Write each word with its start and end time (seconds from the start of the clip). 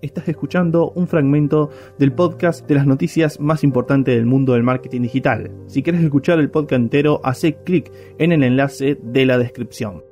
Estás 0.00 0.28
escuchando 0.28 0.92
un 0.92 1.08
fragmento 1.08 1.70
del 1.98 2.12
podcast 2.12 2.64
de 2.68 2.76
las 2.76 2.86
noticias 2.86 3.40
más 3.40 3.64
importantes 3.64 4.14
del 4.14 4.26
mundo 4.26 4.52
del 4.52 4.62
marketing 4.62 5.02
digital. 5.02 5.50
Si 5.66 5.82
quieres 5.82 6.04
escuchar 6.04 6.38
el 6.38 6.50
podcast 6.50 6.80
entero, 6.80 7.20
hace 7.24 7.56
clic 7.64 7.90
en 8.18 8.30
el 8.30 8.44
enlace 8.44 8.96
de 9.02 9.26
la 9.26 9.38
descripción. 9.38 10.04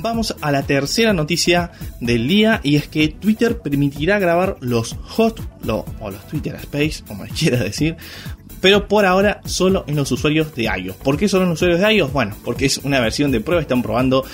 Vamos 0.00 0.34
a 0.40 0.52
la 0.52 0.62
tercera 0.62 1.12
noticia 1.12 1.72
del 2.00 2.28
día 2.28 2.60
y 2.62 2.76
es 2.76 2.88
que 2.88 3.08
Twitter 3.08 3.58
permitirá 3.58 4.18
grabar 4.18 4.56
los 4.60 4.94
hot 5.02 5.40
o 6.00 6.10
los 6.10 6.26
Twitter 6.28 6.54
Space, 6.54 7.02
como 7.06 7.24
quiera 7.38 7.58
decir, 7.58 7.96
pero 8.60 8.88
por 8.88 9.04
ahora 9.04 9.40
solo 9.44 9.84
en 9.86 9.96
los 9.96 10.10
usuarios 10.10 10.54
de 10.54 10.64
iOS. 10.64 10.96
¿Por 10.96 11.16
qué 11.16 11.28
solo 11.28 11.44
en 11.44 11.50
los 11.50 11.58
usuarios 11.58 11.80
de 11.80 11.94
iOS? 11.94 12.12
Bueno, 12.12 12.36
porque 12.44 12.66
es 12.66 12.78
una 12.78 13.00
versión 13.00 13.30
de 13.30 13.40
prueba, 13.40 13.62
están 13.62 13.82
probando 13.82 14.24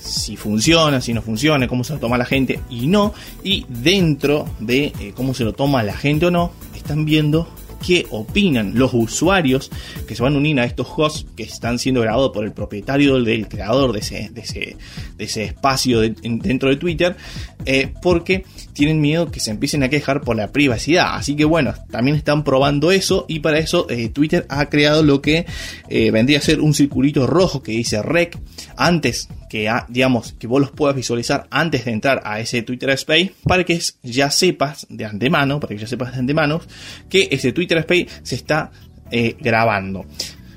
si 0.00 0.36
funciona, 0.36 1.00
si 1.00 1.12
no 1.12 1.22
funciona, 1.22 1.68
cómo 1.68 1.84
se 1.84 1.92
lo 1.92 1.98
toma 1.98 2.18
la 2.18 2.24
gente 2.24 2.60
y 2.70 2.86
no. 2.86 3.12
Y 3.44 3.66
dentro 3.68 4.48
de 4.58 4.92
eh, 4.98 5.12
cómo 5.14 5.34
se 5.34 5.44
lo 5.44 5.52
toma 5.52 5.82
la 5.82 5.96
gente 5.96 6.26
o 6.26 6.30
no, 6.30 6.52
están 6.74 7.04
viendo 7.04 7.48
qué 7.84 8.06
opinan 8.10 8.72
los 8.74 8.92
usuarios 8.94 9.70
que 10.06 10.14
se 10.14 10.22
van 10.22 10.34
a 10.34 10.38
unir 10.38 10.60
a 10.60 10.64
estos 10.64 10.86
hosts 10.94 11.26
que 11.36 11.42
están 11.42 11.78
siendo 11.78 12.00
grabados 12.00 12.30
por 12.32 12.44
el 12.44 12.52
propietario 12.52 13.22
del 13.22 13.48
creador 13.48 13.92
de 13.92 14.00
ese, 14.00 14.30
de 14.32 15.24
ese, 15.24 15.44
espacio 15.44 16.00
dentro 16.00 16.70
de 16.70 16.76
Twitter, 16.76 17.16
eh, 17.64 17.92
porque 18.02 18.44
tienen 18.72 19.00
miedo 19.00 19.30
que 19.30 19.40
se 19.40 19.50
empiecen 19.50 19.82
a 19.82 19.88
quejar 19.88 20.20
por 20.20 20.36
la 20.36 20.52
privacidad. 20.52 21.14
Así 21.14 21.36
que 21.36 21.44
bueno, 21.44 21.74
también 21.90 22.16
están 22.16 22.44
probando 22.44 22.92
eso 22.92 23.24
y 23.28 23.40
para 23.40 23.58
eso 23.58 23.86
eh, 23.90 24.08
Twitter 24.08 24.46
ha 24.48 24.66
creado 24.66 25.02
lo 25.02 25.20
que 25.20 25.46
eh, 25.88 26.10
vendría 26.10 26.38
a 26.38 26.42
ser 26.42 26.60
un 26.60 26.74
circulito 26.74 27.26
rojo 27.26 27.62
que 27.62 27.72
dice 27.72 28.02
rec 28.02 28.38
antes 28.76 29.28
que 29.50 29.68
digamos 29.88 30.32
que 30.38 30.46
vos 30.46 30.60
los 30.60 30.70
puedas 30.70 30.94
visualizar 30.94 31.48
antes 31.50 31.84
de 31.84 31.90
entrar 31.90 32.22
a 32.24 32.38
ese 32.38 32.62
Twitter 32.62 32.88
Space 32.90 33.32
para 33.42 33.64
que 33.64 33.80
ya 34.04 34.30
sepas 34.30 34.86
de 34.88 35.04
antemano, 35.04 35.58
para 35.58 35.74
que 35.74 35.80
ya 35.80 35.88
sepas 35.88 36.12
de 36.12 36.20
antemano 36.20 36.62
que 37.08 37.28
ese 37.32 37.52
Twitter 37.52 37.78
Space 37.78 38.06
se 38.22 38.36
está 38.36 38.70
eh, 39.10 39.36
grabando. 39.40 40.06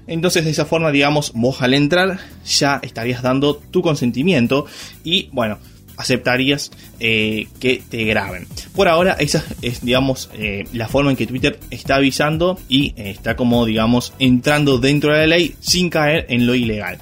Entonces 0.05 0.45
de 0.45 0.52
esa 0.52 0.66
forma, 0.66 0.91
digamos, 0.91 1.31
vos 1.33 1.63
al 1.63 1.73
entrar 1.73 2.19
ya 2.45 2.80
estarías 2.83 3.23
dando 3.23 3.55
tu 3.55 3.81
consentimiento 3.81 4.67
y 5.03 5.30
bueno, 5.31 5.57
aceptarías 5.97 6.69
eh, 7.00 7.47
que 7.59 7.81
te 7.89 8.03
graben. 8.03 8.45
Por 8.75 8.89
ahora 8.89 9.13
esa 9.13 9.44
es, 9.63 9.83
digamos, 9.83 10.30
eh, 10.35 10.66
la 10.72 10.88
forma 10.88 11.09
en 11.09 11.17
que 11.17 11.25
Twitter 11.25 11.59
está 11.72 11.95
avisando 11.95 12.59
y 12.69 12.94
está 12.95 13.35
como, 13.35 13.66
digamos, 13.66 14.13
entrando 14.19 14.78
dentro 14.78 15.13
de 15.13 15.22
la 15.22 15.28
ley 15.28 15.55
sin 15.61 15.89
caer 15.89 16.28
en 16.30 16.45
lo 16.45 16.53
ilegal. 16.53 17.00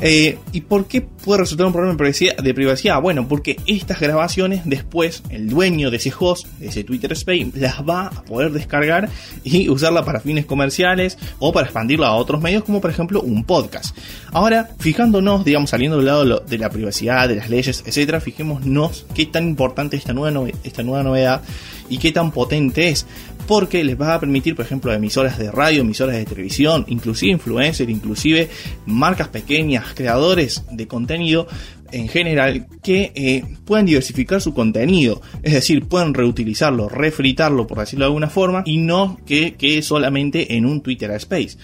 Eh, 0.00 0.38
¿Y 0.52 0.62
por 0.62 0.86
qué 0.86 1.00
puede 1.00 1.40
resultar 1.40 1.66
un 1.66 1.72
problema 1.72 1.96
de 1.96 2.54
privacidad? 2.54 3.00
Bueno, 3.00 3.28
porque 3.28 3.56
estas 3.66 4.00
grabaciones 4.00 4.62
después 4.64 5.22
el 5.30 5.48
dueño 5.48 5.90
de 5.90 5.96
ese 5.98 6.12
host, 6.18 6.46
de 6.58 6.68
ese 6.68 6.84
Twitter 6.84 7.12
Space, 7.12 7.52
las 7.54 7.80
va 7.88 8.06
a 8.06 8.22
poder 8.24 8.52
descargar 8.52 9.08
y 9.44 9.68
usarla 9.68 10.04
para 10.04 10.20
fines 10.20 10.46
comerciales 10.46 11.18
o 11.38 11.52
para 11.52 11.66
expandirla 11.66 12.08
a 12.08 12.14
otros 12.14 12.40
medios 12.40 12.64
como 12.64 12.80
por 12.80 12.90
ejemplo 12.90 13.20
un 13.22 13.44
podcast. 13.44 13.96
Ahora, 14.32 14.70
fijándonos, 14.78 15.44
digamos, 15.44 15.70
saliendo 15.70 15.96
del 15.96 16.06
lado 16.06 16.40
de 16.40 16.58
la 16.58 16.70
privacidad, 16.70 17.28
de 17.28 17.36
las 17.36 17.48
leyes, 17.48 17.84
etcétera, 17.86 18.20
fijémonos 18.20 19.06
qué 19.14 19.26
tan 19.26 19.48
importante 19.48 19.96
es 19.96 20.02
esta 20.02 20.12
nueva, 20.12 20.48
esta 20.64 20.82
nueva 20.82 21.02
novedad 21.02 21.42
y 21.88 21.98
qué 21.98 22.12
tan 22.12 22.32
potente 22.32 22.88
es 22.88 23.06
porque 23.46 23.84
les 23.84 24.00
va 24.00 24.14
a 24.14 24.20
permitir, 24.20 24.56
por 24.56 24.64
ejemplo, 24.64 24.92
emisoras 24.92 25.38
de 25.38 25.50
radio, 25.50 25.82
emisoras 25.82 26.16
de 26.16 26.24
televisión, 26.24 26.84
inclusive 26.88 27.32
influencers, 27.32 27.90
inclusive 27.90 28.48
marcas 28.86 29.28
pequeñas, 29.28 29.83
creadores 29.92 30.64
de 30.70 30.86
contenido 30.86 31.46
en 31.92 32.08
general 32.08 32.66
que 32.82 33.12
eh, 33.14 33.44
puedan 33.64 33.86
diversificar 33.86 34.40
su 34.40 34.52
contenido, 34.52 35.22
es 35.42 35.52
decir, 35.52 35.86
pueden 35.86 36.12
reutilizarlo, 36.12 36.88
refritarlo, 36.88 37.66
por 37.66 37.78
decirlo 37.78 38.04
de 38.04 38.08
alguna 38.08 38.30
forma, 38.30 38.62
y 38.66 38.78
no 38.78 39.20
que 39.26 39.54
quede 39.54 39.82
solamente 39.82 40.56
en 40.56 40.66
un 40.66 40.80
Twitter 40.80 41.10
Space. 41.12 41.56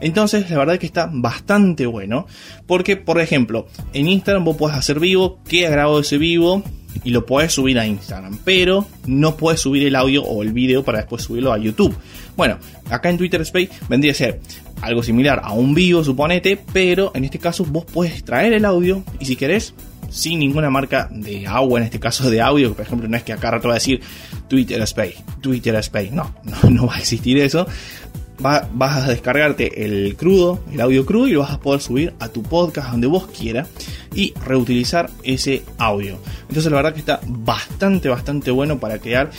Entonces, 0.00 0.50
la 0.50 0.58
verdad 0.58 0.78
que 0.78 0.86
está 0.86 1.08
bastante 1.10 1.86
bueno, 1.86 2.26
porque, 2.66 2.96
por 2.96 3.20
ejemplo, 3.20 3.66
en 3.94 4.08
Instagram 4.08 4.44
vos 4.44 4.56
podés 4.56 4.76
hacer 4.76 5.00
vivo, 5.00 5.38
queda 5.48 5.70
grabado 5.70 6.00
ese 6.00 6.18
vivo, 6.18 6.62
y 7.04 7.10
lo 7.10 7.24
puedes 7.26 7.52
subir 7.52 7.78
a 7.78 7.86
Instagram, 7.86 8.38
pero 8.44 8.86
no 9.06 9.36
puedes 9.36 9.60
subir 9.60 9.86
el 9.86 9.94
audio 9.94 10.22
o 10.24 10.42
el 10.42 10.52
video 10.52 10.82
para 10.82 10.98
después 10.98 11.22
subirlo 11.22 11.52
a 11.52 11.58
YouTube. 11.58 11.96
Bueno, 12.36 12.58
acá 12.90 13.10
en 13.10 13.18
Twitter 13.18 13.40
Space 13.42 13.70
vendría 13.88 14.12
a 14.12 14.14
ser 14.14 14.40
algo 14.80 15.02
similar 15.02 15.40
a 15.42 15.52
un 15.52 15.74
vivo, 15.74 16.04
suponete, 16.04 16.58
pero 16.72 17.12
en 17.14 17.24
este 17.24 17.38
caso 17.38 17.64
vos 17.64 17.84
puedes 17.84 18.14
extraer 18.14 18.52
el 18.52 18.64
audio 18.64 19.02
y 19.18 19.26
si 19.26 19.36
querés, 19.36 19.74
sin 20.10 20.38
ninguna 20.38 20.70
marca 20.70 21.08
de 21.10 21.46
agua, 21.46 21.80
en 21.80 21.86
este 21.86 22.00
caso 22.00 22.30
de 22.30 22.40
audio, 22.40 22.74
por 22.74 22.84
ejemplo, 22.84 23.08
no 23.08 23.16
es 23.16 23.22
que 23.22 23.32
acá 23.32 23.50
rato 23.50 23.68
va 23.68 23.74
a 23.74 23.76
decir 23.76 24.00
Twitter 24.48 24.80
Space, 24.82 25.16
Twitter 25.40 25.74
Space, 25.76 26.10
no, 26.10 26.34
no, 26.44 26.70
no 26.70 26.86
va 26.86 26.96
a 26.96 26.98
existir 26.98 27.38
eso 27.38 27.66
vas 28.40 29.04
a 29.04 29.08
descargarte 29.08 29.84
el 29.84 30.16
crudo, 30.16 30.60
el 30.72 30.80
audio 30.80 31.04
crudo 31.04 31.28
y 31.28 31.32
lo 31.32 31.40
vas 31.40 31.50
a 31.50 31.60
poder 31.60 31.80
subir 31.80 32.14
a 32.20 32.28
tu 32.28 32.42
podcast 32.42 32.90
donde 32.90 33.06
vos 33.06 33.26
quieras 33.26 33.68
y 34.14 34.32
reutilizar 34.44 35.10
ese 35.24 35.62
audio. 35.78 36.18
Entonces 36.42 36.70
la 36.70 36.76
verdad 36.76 36.92
que 36.92 37.00
está 37.00 37.20
bastante, 37.26 38.08
bastante 38.08 38.50
bueno 38.50 38.78
para 38.78 38.98
crear 38.98 39.30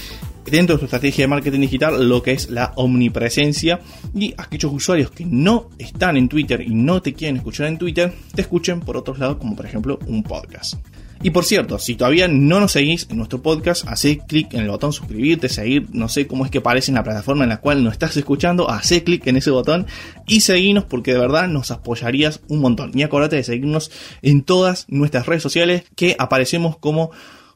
dentro 0.46 0.76
de 0.76 0.80
tu 0.80 0.86
estrategia 0.86 1.24
de 1.24 1.28
marketing 1.28 1.62
digital 1.62 2.08
lo 2.08 2.22
que 2.24 2.32
es 2.32 2.50
la 2.50 2.74
omnipresencia 2.76 3.80
y 4.16 4.34
aquellos 4.38 4.74
usuarios 4.74 5.12
que 5.12 5.26
no 5.26 5.70
están 5.78 6.18
en 6.18 6.30
Twitter 6.30 6.62
y 6.62 6.74
no 6.74 7.02
te 7.02 7.14
quieren 7.14 7.38
escuchar 7.38 7.68
en 7.68 7.78
Twitter, 7.78 8.14
te 8.34 8.42
escuchen 8.42 8.80
por 8.80 8.98
otros 8.98 9.20
lados 9.20 9.38
como 9.38 9.56
por 9.56 9.66
ejemplo 9.66 10.00
un 10.08 10.24
podcast. 10.24 10.76
Y 11.22 11.32
por 11.32 11.44
cierto, 11.44 11.80
si 11.80 11.96
todavía 11.96 12.30
no 12.30 12.62
nos 12.62 12.72
seguís 12.72 13.08
en 13.10 13.18
nuestro 13.18 13.42
podcast, 13.42 13.86
hacé 13.90 14.20
clic 14.20 14.54
en 14.54 14.62
el 14.62 14.70
botón 14.70 14.94
suscribirte, 14.94 15.50
seguir, 15.50 15.88
no 15.92 16.08
sé 16.08 16.28
cómo 16.28 16.46
es 16.46 16.52
que 16.52 16.60
aparece 16.60 16.92
en 16.92 16.96
la 16.96 17.04
plataforma 17.04 17.44
en 17.44 17.50
la 17.50 17.60
cual 17.60 17.84
nos 17.84 17.92
estás 17.92 18.16
escuchando, 18.16 18.70
hacé 18.70 19.04
clic 19.04 19.28
en 19.28 19.36
ese 19.36 19.52
botón 19.52 19.86
y 20.28 20.40
seguinos 20.40 20.86
porque 20.86 21.12
de 21.12 21.20
verdad 21.20 21.50
nos 21.50 21.72
apoyarías 21.72 22.40
un 22.48 22.60
montón. 22.60 22.92
Y 22.94 23.04
acordate 23.04 23.36
de 23.36 23.44
seguirnos 23.44 23.92
en 24.22 24.44
todas 24.44 24.86
nuestras 24.88 25.26
redes 25.26 25.44
sociales 25.44 25.84
que 25.98 26.16
aparecemos 26.18 26.78
como 26.78 27.12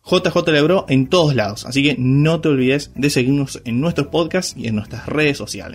JJ 0.06 0.52
Lebro 0.52 0.86
en 0.90 1.08
todos 1.08 1.34
lados. 1.36 1.66
Así 1.66 1.82
que 1.82 1.96
no 1.98 2.42
te 2.42 2.50
olvides 2.50 2.92
de 2.96 3.10
seguirnos 3.10 3.62
en 3.66 3.80
nuestros 3.80 4.08
podcasts 4.08 4.54
y 4.58 4.68
en 4.68 4.76
nuestras 4.76 5.08
redes 5.08 5.38
sociales. 5.38 5.72